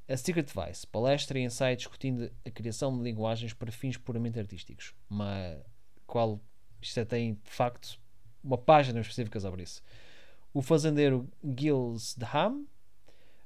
A 0.07 0.15
Secret 0.15 0.43
Device, 0.43 0.87
palestra 0.87 1.37
e 1.37 1.43
ensaio 1.43 1.75
discutindo 1.75 2.31
a 2.45 2.49
criação 2.49 2.97
de 2.97 3.03
linguagens 3.03 3.53
para 3.53 3.71
fins 3.71 3.97
puramente 3.97 4.39
artísticos, 4.39 4.93
uma 5.09 5.57
qual 6.05 6.39
isto 6.81 7.05
tem 7.05 7.33
de 7.33 7.51
facto 7.51 7.99
uma 8.43 8.57
página 8.57 9.01
específica 9.01 9.39
sobre 9.39 9.63
isso. 9.63 9.83
O 10.53 10.61
fazendeiro 10.61 11.27
Gilles 11.43 12.15
de 12.17 12.25
Ham, 12.25 12.65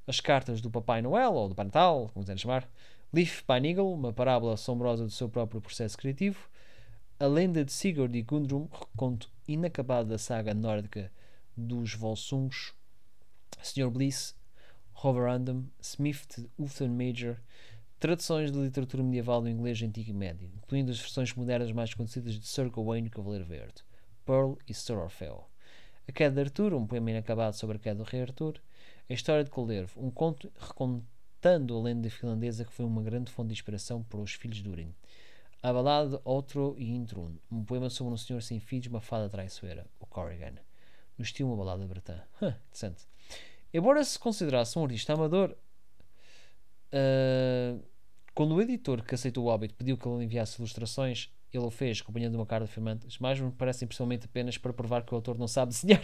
as 0.06 0.20
cartas 0.20 0.62
do 0.62 0.70
Papai 0.70 1.02
Noel, 1.02 1.34
ou 1.34 1.50
do 1.50 1.56
Pai 1.56 1.66
Natal, 1.66 2.10
como 2.14 2.24
quiserem 2.24 2.38
chamar, 2.38 2.70
Leaf 3.12 3.44
Nigel, 3.60 3.92
uma 3.92 4.14
parábola 4.14 4.54
assombrosa 4.54 5.04
do 5.04 5.12
seu 5.12 5.28
próprio 5.28 5.60
processo 5.60 5.98
criativo, 5.98 6.48
a 7.20 7.26
lenda 7.26 7.66
de 7.66 7.72
Sigurd 7.72 8.18
e 8.18 8.22
Gundrum, 8.22 8.68
reconto 8.72 9.30
inacabado 9.48 10.10
da 10.10 10.18
saga 10.18 10.54
nórdica 10.54 11.12
dos 11.58 11.94
Volsungs, 11.94 12.74
Sr. 13.64 13.90
Bliss, 13.90 14.36
Hoverandom, 14.94 15.66
Smith 15.82 16.28
de 16.38 16.50
Ulfton 16.58 16.90
Major, 16.90 17.38
traduções 18.00 18.52
de 18.52 18.58
literatura 18.58 19.04
medieval 19.04 19.42
do 19.42 19.50
inglês 19.50 19.82
antigo 19.82 20.10
e 20.10 20.14
médio, 20.14 20.50
incluindo 20.58 20.92
as 20.92 21.00
versões 21.00 21.34
modernas 21.34 21.72
mais 21.72 21.94
conhecidas 21.94 22.34
de 22.34 22.48
Sir 22.48 22.70
Gawain 22.70 23.06
e 23.06 23.08
o 23.08 23.12
Cavaleiro 23.12 23.46
Verde, 23.46 23.84
Pearl 24.26 24.54
e 24.68 24.74
Sir 24.74 24.98
Orfeu. 24.98 25.46
A 26.08 26.12
Queda 26.12 26.36
de 26.36 26.42
Arthur, 26.42 26.74
um 26.74 26.88
poema 26.88 27.12
inacabado 27.12 27.56
sobre 27.56 27.78
a 27.78 27.80
queda 27.80 28.04
do 28.04 28.10
rei 28.10 28.24
Arthur, 28.24 28.60
a 29.10 29.14
História 29.14 29.44
de 29.44 29.50
Coldervo, 29.50 30.04
um 30.04 30.10
conto 30.10 30.52
recontando 30.60 31.78
a 31.78 31.82
lenda 31.82 32.10
finlandesa 32.10 32.66
que 32.66 32.74
foi 32.74 32.86
uma 32.86 33.04
grande 33.04 33.32
fonte 33.32 33.48
de 33.48 33.54
inspiração 33.54 34.04
para 34.04 34.20
os 34.20 34.34
filhos 34.34 34.58
de 34.58 34.64
Durin. 34.64 34.94
A 35.62 35.72
balada 35.72 36.20
Outro 36.24 36.76
e 36.80 36.90
Intrun, 36.90 37.36
um 37.52 37.64
poema 37.64 37.88
sobre 37.90 38.14
um 38.14 38.18
senhor 38.18 38.42
sem 38.42 38.60
filhos, 38.60 38.88
uma 38.88 39.00
fada 39.00 39.30
traiçoeira, 39.30 39.86
o 40.00 40.08
Corrigan, 40.08 40.56
no 41.18 41.24
estilo 41.24 41.50
uma 41.50 41.58
balada 41.58 41.86
bretã. 41.86 42.20
Huh, 42.42 42.48
interessante. 42.48 43.06
Embora 43.74 44.04
se 44.04 44.20
considerasse 44.20 44.78
um 44.78 44.84
artista 44.84 45.14
amador, 45.14 45.56
uh, 46.94 47.82
quando 48.34 48.56
o 48.56 48.62
editor 48.62 49.04
que 49.04 49.16
aceitou 49.16 49.46
o 49.46 49.48
Hobbit 49.48 49.74
pediu 49.74 49.98
que 49.98 50.08
ele 50.08 50.24
enviasse 50.24 50.60
ilustrações, 50.60 51.30
ele 51.54 51.66
o 51.66 51.70
fez 51.70 52.00
acompanhando 52.02 52.36
uma 52.36 52.46
carta 52.46 52.66
afirmante, 52.66 53.06
mas 53.20 53.40
me 53.40 53.52
parecem 53.52 53.88
principalmente 53.88 54.26
apenas 54.26 54.58
para 54.58 54.72
provar 54.72 55.04
que 55.04 55.14
o 55.14 55.16
autor 55.16 55.38
não 55.38 55.48
sabe 55.48 55.72
desenhar. 55.74 56.02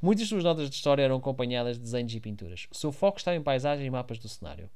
Muitas 0.00 0.28
suas 0.28 0.44
notas 0.44 0.68
de 0.68 0.76
história 0.76 1.02
eram 1.02 1.16
acompanhadas 1.16 1.76
de 1.76 1.82
desenhos 1.82 2.14
e 2.14 2.20
pinturas. 2.20 2.66
O 2.70 2.76
seu 2.76 2.92
foco 2.92 3.18
estava 3.18 3.36
em 3.36 3.42
paisagem 3.42 3.86
e 3.86 3.90
mapas 3.90 4.18
do 4.18 4.28
cenário. 4.28 4.68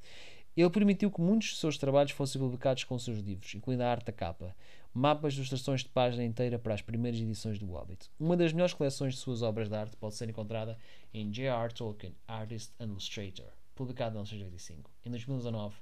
Ele 0.56 0.70
permitiu 0.70 1.11
que 1.11 1.20
muitos 1.20 1.50
de 1.50 1.56
seus 1.56 1.78
trabalhos 1.78 2.12
fossem 2.12 2.40
publicados 2.40 2.85
com 2.85 2.99
seus 2.99 3.18
livros, 3.18 3.54
incluindo 3.54 3.82
a 3.82 3.90
arte 3.90 4.06
da 4.06 4.12
capa, 4.12 4.56
mapas 4.92 5.35
de 5.35 5.40
ilustrações 5.40 5.83
de 5.83 5.88
página 5.88 6.25
inteira 6.25 6.59
para 6.59 6.75
as 6.75 6.83
primeiras 6.83 7.21
edições 7.21 7.59
do 7.59 7.66
Hobbit. 7.66 8.11
Uma 8.18 8.37
das 8.37 8.52
melhores 8.52 8.75
coleções 8.75 9.14
de 9.14 9.21
suas 9.21 9.42
obras 9.42 9.68
de 9.68 9.76
arte 9.76 9.97
pode 9.97 10.14
ser 10.14 10.28
encontrada 10.28 10.78
em 11.12 11.30
J.R. 11.30 11.73
Tolkien, 11.73 12.14
Artist 12.26 12.73
and 12.80 12.87
Illustrator, 12.87 13.47
publicado 13.75 14.16
em 14.16 14.23
1985. 14.23 14.90
Em 15.04 15.11
2019, 15.11 15.76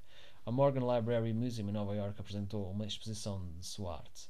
a 0.44 0.52
Morgan 0.52 0.80
Library 0.80 1.32
Museum 1.32 1.68
em 1.68 1.72
Nova 1.72 1.94
York 1.94 2.20
apresentou 2.20 2.70
uma 2.70 2.86
exposição 2.86 3.48
de 3.58 3.66
sua 3.66 3.96
arte. 3.96 4.28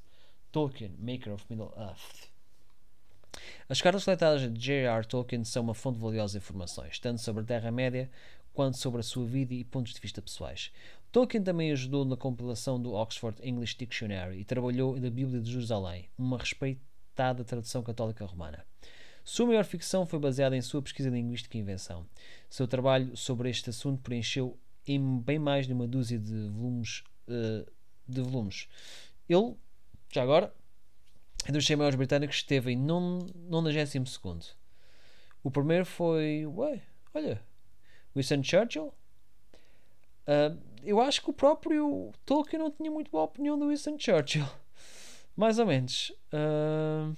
Tolkien, 0.52 0.94
Maker 0.98 1.34
of 1.34 1.44
Middle-earth. 1.50 2.30
As 3.68 3.82
cartas 3.82 4.04
coletadas 4.04 4.40
de 4.40 4.58
J.R. 4.58 5.04
Tolkien 5.06 5.44
são 5.44 5.62
uma 5.62 5.74
fonte 5.74 5.98
valiosa 5.98 6.38
de 6.38 6.44
informações, 6.44 6.98
tanto 6.98 7.20
sobre 7.20 7.42
a 7.42 7.46
Terra-média 7.46 8.10
quanto 8.54 8.78
sobre 8.78 9.00
a 9.00 9.02
sua 9.02 9.26
vida 9.26 9.52
e 9.52 9.62
pontos 9.62 9.92
de 9.92 10.00
vista 10.00 10.22
pessoais. 10.22 10.72
Tolkien 11.12 11.42
também 11.42 11.72
ajudou 11.72 12.04
na 12.04 12.16
compilação 12.16 12.80
do 12.80 12.92
Oxford 12.92 13.40
English 13.46 13.76
Dictionary 13.76 14.38
e 14.38 14.44
trabalhou 14.44 14.98
na 14.98 15.10
Bíblia 15.10 15.40
de 15.40 15.50
Jerusalém, 15.50 16.08
uma 16.18 16.38
respeitada 16.38 17.44
tradução 17.44 17.82
católica 17.82 18.24
romana. 18.24 18.64
Sua 19.24 19.46
maior 19.46 19.64
ficção 19.64 20.06
foi 20.06 20.18
baseada 20.18 20.56
em 20.56 20.62
sua 20.62 20.80
pesquisa 20.82 21.10
linguística 21.10 21.56
e 21.56 21.60
invenção. 21.60 22.06
Seu 22.48 22.68
trabalho 22.68 23.16
sobre 23.16 23.50
este 23.50 23.70
assunto 23.70 24.00
preencheu 24.02 24.58
em 24.86 25.18
bem 25.18 25.38
mais 25.38 25.66
de 25.66 25.72
uma 25.72 25.86
dúzia 25.86 26.18
de 26.18 26.48
volumes. 26.48 27.02
Uh, 27.26 27.68
de 28.08 28.20
volumes. 28.20 28.68
Ele, 29.28 29.56
já 30.12 30.22
agora, 30.22 30.54
é 31.44 31.52
dos 31.52 31.66
100 31.66 31.76
maiores 31.76 31.96
britânicos, 31.96 32.36
esteve 32.36 32.72
em 32.72 32.76
92. 32.76 34.56
O 35.42 35.50
primeiro 35.50 35.84
foi. 35.84 36.46
Ué, 36.46 36.82
olha. 37.14 37.42
Winston 38.14 38.42
Churchill. 38.42 38.94
Uh, 40.26 40.58
eu 40.82 41.00
acho 41.00 41.22
que 41.22 41.30
o 41.30 41.32
próprio 41.32 42.12
Tolkien 42.24 42.60
não 42.60 42.70
tinha 42.70 42.90
muito 42.90 43.10
boa 43.10 43.24
opinião 43.24 43.58
do 43.58 43.68
Winston 43.68 43.96
Churchill. 43.98 44.46
Mais 45.36 45.58
ou 45.58 45.66
menos. 45.66 46.10
Uh, 46.32 47.14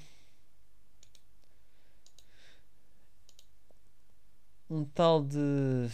um 4.71 4.85
tal 4.85 5.23
de. 5.23 5.89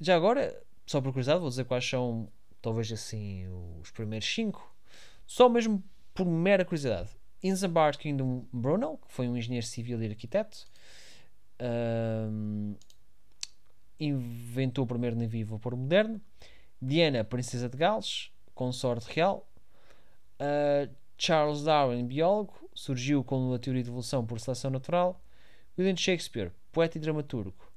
Já 0.00 0.16
agora, 0.16 0.62
só 0.86 1.00
por 1.00 1.12
curiosidade, 1.12 1.40
vou 1.40 1.50
dizer 1.50 1.64
quais 1.64 1.88
são, 1.88 2.30
talvez 2.62 2.90
assim, 2.90 3.46
os 3.80 3.90
primeiros 3.90 4.32
5. 4.32 4.76
Só 5.26 5.48
mesmo 5.48 5.82
por 6.14 6.26
mera 6.26 6.64
curiosidade. 6.64 7.10
Inzambard 7.42 7.96
Kingdom 7.98 8.44
Brunel, 8.52 8.98
que 8.98 9.12
foi 9.12 9.28
um 9.28 9.36
engenheiro 9.36 9.66
civil 9.66 10.02
e 10.02 10.08
arquiteto. 10.08 10.66
Um, 11.60 12.76
inventou 14.00 14.84
o 14.84 14.88
primeiro 14.88 15.14
navio 15.14 15.46
vapor 15.46 15.76
moderno. 15.76 16.20
Diana, 16.80 17.22
princesa 17.22 17.68
de 17.68 17.76
Gales, 17.76 18.32
consorte 18.54 19.12
real. 19.12 19.46
Uh, 20.40 20.90
Charles 21.18 21.64
Darwin, 21.64 22.06
biólogo, 22.06 22.54
surgiu 22.74 23.22
com 23.22 23.52
a 23.52 23.58
teoria 23.58 23.82
de 23.82 23.90
evolução 23.90 24.24
por 24.24 24.40
seleção 24.40 24.70
natural. 24.70 25.22
William 25.78 25.96
Shakespeare, 25.96 26.50
poeta 26.72 26.96
e 26.96 27.00
dramaturgo, 27.00 27.70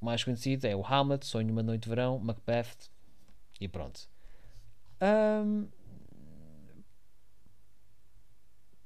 mais 0.00 0.24
conhecido 0.24 0.66
é 0.66 0.74
o 0.74 0.84
Hamlet, 0.84 1.26
Sonho 1.26 1.52
uma 1.52 1.62
Noite 1.62 1.82
de 1.82 1.88
Verão, 1.88 2.18
Macbeth 2.18 2.88
e 3.60 3.68
pronto. 3.68 4.08
Um, 5.02 5.68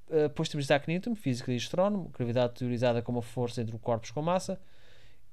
uh, 0.09 0.28
depois 0.28 0.49
temos 0.49 0.64
Isaac 0.64 0.88
Newton, 0.88 1.14
físico 1.14 1.50
e 1.50 1.57
astrónomo, 1.57 2.09
gravidade 2.09 2.54
teorizada 2.54 3.00
como 3.00 3.21
a 3.21 3.23
força 3.23 3.62
entre 3.62 3.76
o 3.76 3.78
corpos 3.78 4.11
com 4.11 4.23
massa. 4.23 4.61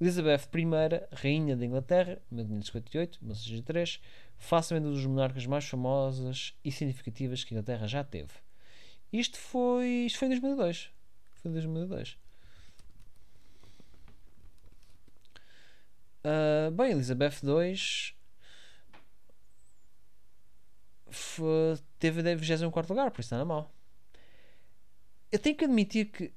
Elizabeth 0.01 0.49
I, 0.55 1.15
Rainha 1.15 1.55
da 1.55 1.63
Inglaterra, 1.63 2.19
1558-1603, 2.33 4.01
facilmente 4.35 4.87
uma 4.87 4.95
das 4.95 5.05
monarcas 5.05 5.45
mais 5.45 5.65
famosas 5.65 6.55
e 6.65 6.71
significativas 6.71 7.43
que 7.43 7.53
a 7.53 7.59
Inglaterra 7.59 7.87
já 7.87 8.03
teve. 8.03 8.33
Isto 9.13 9.37
foi, 9.37 10.05
isto 10.07 10.17
foi 10.17 10.27
em 10.27 10.31
2002. 10.31 10.89
Foi 11.35 11.51
em 11.51 11.53
2002. 11.53 12.17
Uh, 16.23 16.71
bem, 16.71 16.91
Elizabeth 16.91 17.39
II 17.43 17.75
foi, 21.11 21.77
teve 21.99 22.35
24 22.35 22.91
lugar, 22.91 23.11
por 23.11 23.21
isso 23.21 23.35
é 23.35 23.43
mal. 23.43 23.71
Eu 25.31 25.37
tenho 25.37 25.55
que 25.55 25.65
admitir 25.65 26.05
que. 26.05 26.33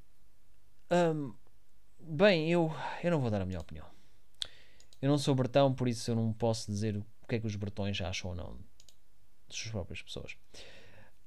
Um, 0.91 1.33
bem, 2.07 2.51
eu, 2.51 2.73
eu 3.03 3.11
não 3.11 3.21
vou 3.21 3.31
dar 3.31 3.41
a 3.41 3.47
minha 3.47 3.61
opinião. 3.61 3.87
Eu 5.01 5.09
não 5.09 5.19
sou 5.19 5.35
bretão, 5.35 5.73
por 5.75 5.89
isso 5.89 6.11
eu 6.11 6.15
não 6.15 6.33
posso 6.33 6.71
dizer 6.71 6.97
o 6.97 7.05
que 7.29 7.37
é 7.37 7.41
que 7.41 7.47
os 7.47 7.57
bretões 7.57 8.01
acham 8.01 8.31
ou 8.31 8.37
não 8.37 8.57
das 9.49 9.59
suas 9.59 9.71
próprias 9.71 10.03
pessoas. 10.03 10.37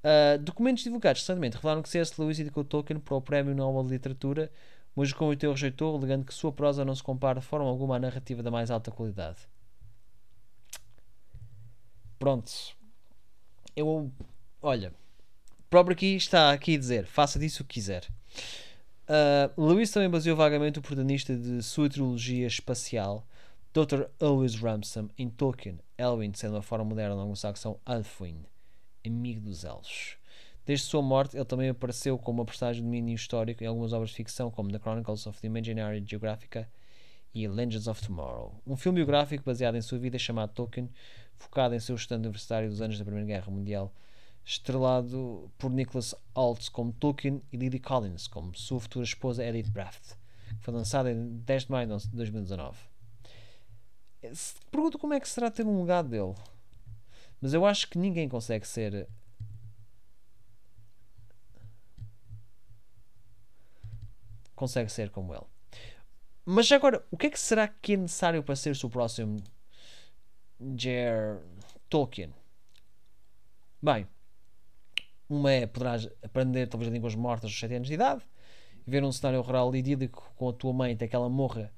Uh, 0.04 0.38
documentos 0.42 0.84
divulgados 0.84 1.22
recentemente 1.22 1.56
revelaram 1.56 1.82
que 1.82 1.90
C.S. 1.90 2.14
Lewis 2.20 2.40
indicou 2.40 2.64
Tolkien 2.64 3.00
para 3.00 3.16
o 3.16 3.22
Prémio 3.22 3.56
Nobel 3.56 3.84
de 3.84 3.90
Literatura, 3.90 4.52
mas 4.96 5.12
o 5.12 5.16
comitê 5.16 5.48
o 5.48 5.52
rejeitou, 5.52 5.96
alegando 5.96 6.26
que 6.26 6.34
sua 6.34 6.52
prosa 6.52 6.84
não 6.84 6.96
se 6.96 7.04
compara 7.04 7.40
de 7.40 7.46
forma 7.46 7.68
alguma 7.68 7.98
à 7.98 8.00
narrativa 8.00 8.42
da 8.42 8.50
mais 8.50 8.72
alta 8.72 8.92
qualidade. 8.92 9.38
Pronto. 12.18 12.52
Eu. 13.76 14.12
Olha. 14.62 14.94
Próprio 15.70 15.94
aqui 15.94 16.16
está 16.16 16.52
aqui 16.52 16.76
a 16.76 16.80
dizer: 16.80 17.06
faça 17.06 17.38
disso 17.38 17.62
o 17.62 17.66
que 17.66 17.76
quiser. 17.76 18.08
Uh, 19.08 19.62
Lewis 19.62 19.90
também 19.90 20.10
baseou 20.10 20.36
vagamente 20.36 20.80
o 20.80 20.82
protagonista 20.82 21.34
de 21.34 21.64
sua 21.64 21.90
trilogia 21.90 22.46
espacial, 22.46 23.26
Dr. 23.74 24.04
Always 24.20 24.56
Ramsam, 24.56 25.10
em 25.18 25.30
Tolkien, 25.30 25.80
Elwin 25.98 26.34
sendo 26.34 26.56
uma 26.56 26.62
forma 26.62 26.84
moderna 26.84 27.16
anglo-saxão 27.16 27.80
Alfwin, 27.86 28.44
amigo 29.06 29.40
dos 29.40 29.64
elfos. 29.64 30.18
Desde 30.66 30.86
sua 30.86 31.02
morte, 31.02 31.38
ele 31.38 31.46
também 31.46 31.70
apareceu 31.70 32.18
como 32.18 32.42
uma 32.42 32.46
personagem 32.46 32.82
de 32.82 32.86
domínio 32.86 33.16
histórico 33.16 33.64
em 33.64 33.68
algumas 33.68 33.94
obras 33.94 34.10
de 34.10 34.18
ficção, 34.18 34.52
como 34.52 34.70
The 34.70 34.80
Chronicles 34.80 35.26
of 35.26 35.40
the 35.40 35.48
Imaginary 35.48 36.04
Geographica 36.06 36.68
e 37.34 37.48
Legends 37.48 37.88
of 37.88 38.06
Tomorrow. 38.06 38.54
Um 38.68 38.76
filme 38.76 38.98
biográfico 38.98 39.46
baseado 39.46 39.76
em 39.76 39.82
sua 39.82 39.98
vida 39.98 40.20
chamado 40.20 40.52
Tolkien, 40.52 40.90
focado 41.38 41.74
em 41.74 41.80
seu 41.80 41.96
estudante 41.96 42.26
universitário 42.26 42.68
dos 42.68 42.82
anos 42.82 43.00
da 43.00 43.06
Primeira 43.06 43.26
Guerra 43.26 43.50
Mundial, 43.50 43.94
estrelado 44.48 45.52
por 45.58 45.70
Nicholas 45.70 46.16
Hoult 46.34 46.72
como 46.72 46.94
Tolkien 46.94 47.44
e 47.52 47.58
Lily 47.58 47.82
Collins 47.82 48.28
como 48.28 48.56
sua 48.56 48.80
futura 48.80 49.04
esposa 49.04 49.44
Edith 49.44 49.70
Braft, 49.70 50.14
que 50.58 50.64
foi 50.64 50.74
lançado 50.74 51.10
em 51.10 51.40
10 51.40 51.66
de 51.66 51.72
maio 51.72 51.98
de 51.98 52.08
2019. 52.08 52.78
Pergunto 54.72 54.98
como 54.98 55.14
é 55.14 55.20
que 55.20 55.28
será 55.28 55.52
ter 55.52 55.66
um 55.66 55.82
legado 55.82 56.08
dele. 56.08 56.34
Mas 57.42 57.54
eu 57.54 57.66
acho 57.66 57.90
que 57.90 58.00
ninguém 58.00 58.30
consegue 58.30 58.66
ser. 58.66 59.10
Consegue 64.56 64.90
ser 64.90 65.10
como 65.10 65.36
ele. 65.36 65.46
Mas 66.46 66.72
agora, 66.72 67.06
o 67.12 67.18
que 67.18 67.28
é 67.28 67.30
que 67.30 67.40
será 67.40 67.68
que 67.68 67.94
é 67.94 67.98
necessário 67.98 68.42
para 68.42 68.56
ser 68.56 68.78
o 68.82 68.90
próximo 68.90 69.44
J.R. 70.60 71.42
Tolkien? 71.90 72.34
Bem, 73.82 74.08
uma 75.30 75.52
é 75.52 75.68
poderás 75.68 76.08
aprender 76.24 76.68
talvez 76.68 76.92
línguas 76.92 77.16
mortas 77.16 77.46
aos 77.46 77.60
7 77.60 77.76
anos 77.76 77.88
de 77.88 77.94
idade, 77.94 78.22
ver 78.86 79.04
um 79.04 79.12
cenário 79.12 79.42
rural 79.42 79.76
idílico 79.76 80.32
com 80.36 80.50
a 80.50 80.54
tua 80.54 80.74
mãe 80.74 80.94
até 80.94 81.08
que 81.08 81.16
ela 81.16 81.30
morra 81.30 81.72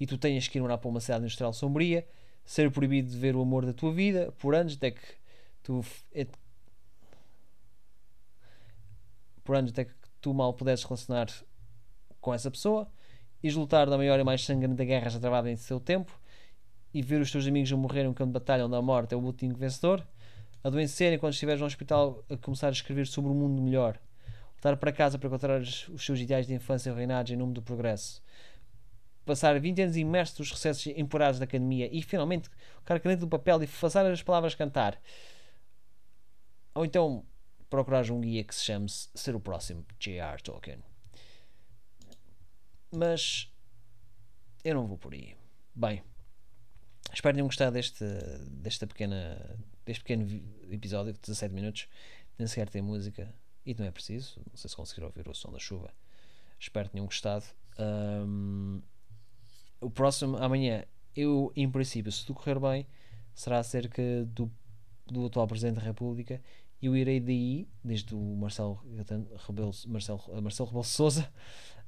e 0.00 0.06
tu 0.06 0.16
tenhas 0.16 0.48
que 0.48 0.58
ir 0.58 0.60
morar 0.60 0.78
para 0.78 0.88
uma 0.88 1.00
cidade 1.00 1.22
industrial 1.22 1.52
sombria, 1.52 2.06
ser 2.44 2.70
proibido 2.70 3.10
de 3.10 3.16
ver 3.16 3.36
o 3.36 3.42
amor 3.42 3.64
da 3.66 3.72
tua 3.72 3.92
vida 3.92 4.32
por 4.38 4.54
anos 4.54 4.74
até 4.76 4.90
que 4.90 5.00
tu 5.62 5.84
por 9.42 9.56
anos 9.56 9.70
até 9.70 9.84
que 9.84 9.92
tu 10.20 10.32
mal 10.32 10.54
pudesses 10.54 10.84
relacionar 10.84 11.28
com 12.20 12.32
essa 12.32 12.50
pessoa 12.50 12.88
e 13.42 13.50
lutar 13.50 13.88
da 13.88 13.98
maior 13.98 14.18
e 14.18 14.24
mais 14.24 14.42
sangrenta 14.44 14.84
guerra 14.84 15.10
já 15.10 15.20
travada 15.20 15.50
em 15.50 15.56
seu 15.56 15.78
tempo 15.78 16.18
e 16.92 17.02
ver 17.02 17.20
os 17.20 17.30
teus 17.30 17.46
amigos 17.46 17.70
a 17.72 17.76
morrerem 17.76 18.08
no 18.08 18.14
campo 18.14 18.28
de 18.28 18.38
batalha 18.38 18.64
onde 18.64 18.74
a 18.74 18.82
morte 18.82 19.12
é 19.12 19.16
o 19.16 19.20
último 19.20 19.54
vencedor 19.54 20.06
adoecerem 20.64 21.18
quando 21.18 21.34
estiveres 21.34 21.60
no 21.60 21.66
hospital 21.66 22.24
a 22.28 22.36
começar 22.36 22.68
a 22.68 22.72
escrever 22.72 23.06
sobre 23.06 23.30
um 23.30 23.34
mundo 23.34 23.62
melhor 23.62 23.96
voltar 24.54 24.76
para 24.76 24.90
casa 24.90 25.18
para 25.18 25.28
encontrar 25.28 25.60
os 25.60 25.86
seus 25.98 26.18
ideais 26.18 26.46
de 26.46 26.54
infância 26.54 26.92
reinados 26.92 27.30
em 27.30 27.36
nome 27.36 27.52
do 27.52 27.62
progresso 27.62 28.22
passar 29.24 29.58
20 29.58 29.82
anos 29.82 29.96
imerso 29.96 30.40
nos 30.40 30.50
recessos 30.50 30.86
emporados 30.96 31.38
da 31.38 31.44
academia 31.44 31.88
e 31.92 32.02
finalmente 32.02 32.50
colocar 32.76 32.96
a 32.96 33.00
caneta 33.00 33.22
no 33.22 33.28
papel 33.28 33.62
e 33.62 33.66
fazer 33.66 34.06
as 34.06 34.22
palavras 34.22 34.54
cantar. 34.54 35.00
Ou 36.74 36.84
então 36.84 37.24
procurar 37.70 38.08
um 38.10 38.20
guia 38.20 38.44
que 38.44 38.54
se 38.54 38.64
chame 38.64 38.88
Ser 38.88 39.34
o 39.34 39.40
Próximo 39.40 39.84
J.R. 39.98 40.42
Tolkien. 40.42 40.78
Mas 42.92 43.50
eu 44.62 44.74
não 44.74 44.86
vou 44.86 44.98
por 44.98 45.12
aí. 45.12 45.34
Bem, 45.74 46.02
espero 47.14 47.32
que 47.32 47.36
tenham 47.36 47.46
gostado 47.46 47.72
deste, 47.72 48.04
desta 48.50 48.86
pequena, 48.86 49.58
deste 49.84 50.02
pequeno 50.02 50.24
episódio 50.70 51.12
de 51.12 51.20
17 51.20 51.54
minutos. 51.54 51.88
Nem 52.38 52.46
sequer 52.48 52.68
tem 52.68 52.82
música 52.82 53.32
e 53.64 53.74
não 53.74 53.84
é 53.84 53.90
preciso. 53.90 54.40
Não 54.50 54.56
sei 54.56 54.68
se 54.68 54.76
conseguiram 54.76 55.08
ouvir 55.08 55.28
o 55.28 55.34
som 55.34 55.50
da 55.50 55.58
chuva. 55.58 55.90
Espero 56.58 56.88
que 56.88 56.92
tenham 56.92 57.06
gostado. 57.06 57.44
Um, 57.78 58.82
o 59.80 59.90
próximo, 59.90 60.36
amanhã, 60.36 60.84
eu, 61.14 61.52
em 61.54 61.70
princípio, 61.70 62.10
se 62.10 62.24
tudo 62.24 62.38
correr 62.38 62.58
bem, 62.58 62.86
será 63.34 63.58
acerca 63.58 64.02
do, 64.26 64.50
do 65.06 65.26
atual 65.26 65.46
Presidente 65.46 65.76
da 65.76 65.82
República. 65.82 66.40
e 66.80 66.86
Eu 66.86 66.96
irei 66.96 67.20
daí, 67.20 67.68
desde 67.82 68.14
o 68.14 68.36
Marcelo 68.36 68.82
Rebelo, 69.46 69.72
Marcelo, 69.86 70.42
Marcelo 70.42 70.68
Rebelo 70.68 70.84
Souza 70.84 71.32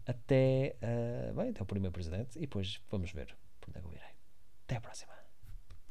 até, 0.07 0.77
uh, 0.83 1.35
bem, 1.35 1.51
até 1.51 1.63
o 1.63 1.67
primeiro 1.67 1.93
Presidente, 1.93 2.37
e 2.37 2.43
depois 2.43 2.81
vamos 2.91 3.11
ver 3.11 3.37
por 3.61 3.71
onde 3.71 3.79
é 3.79 3.83
que 3.83 3.89
eu 3.89 3.93
irei. 3.93 4.11
Até 4.65 4.77
a 4.77 4.81
próxima. 4.81 5.16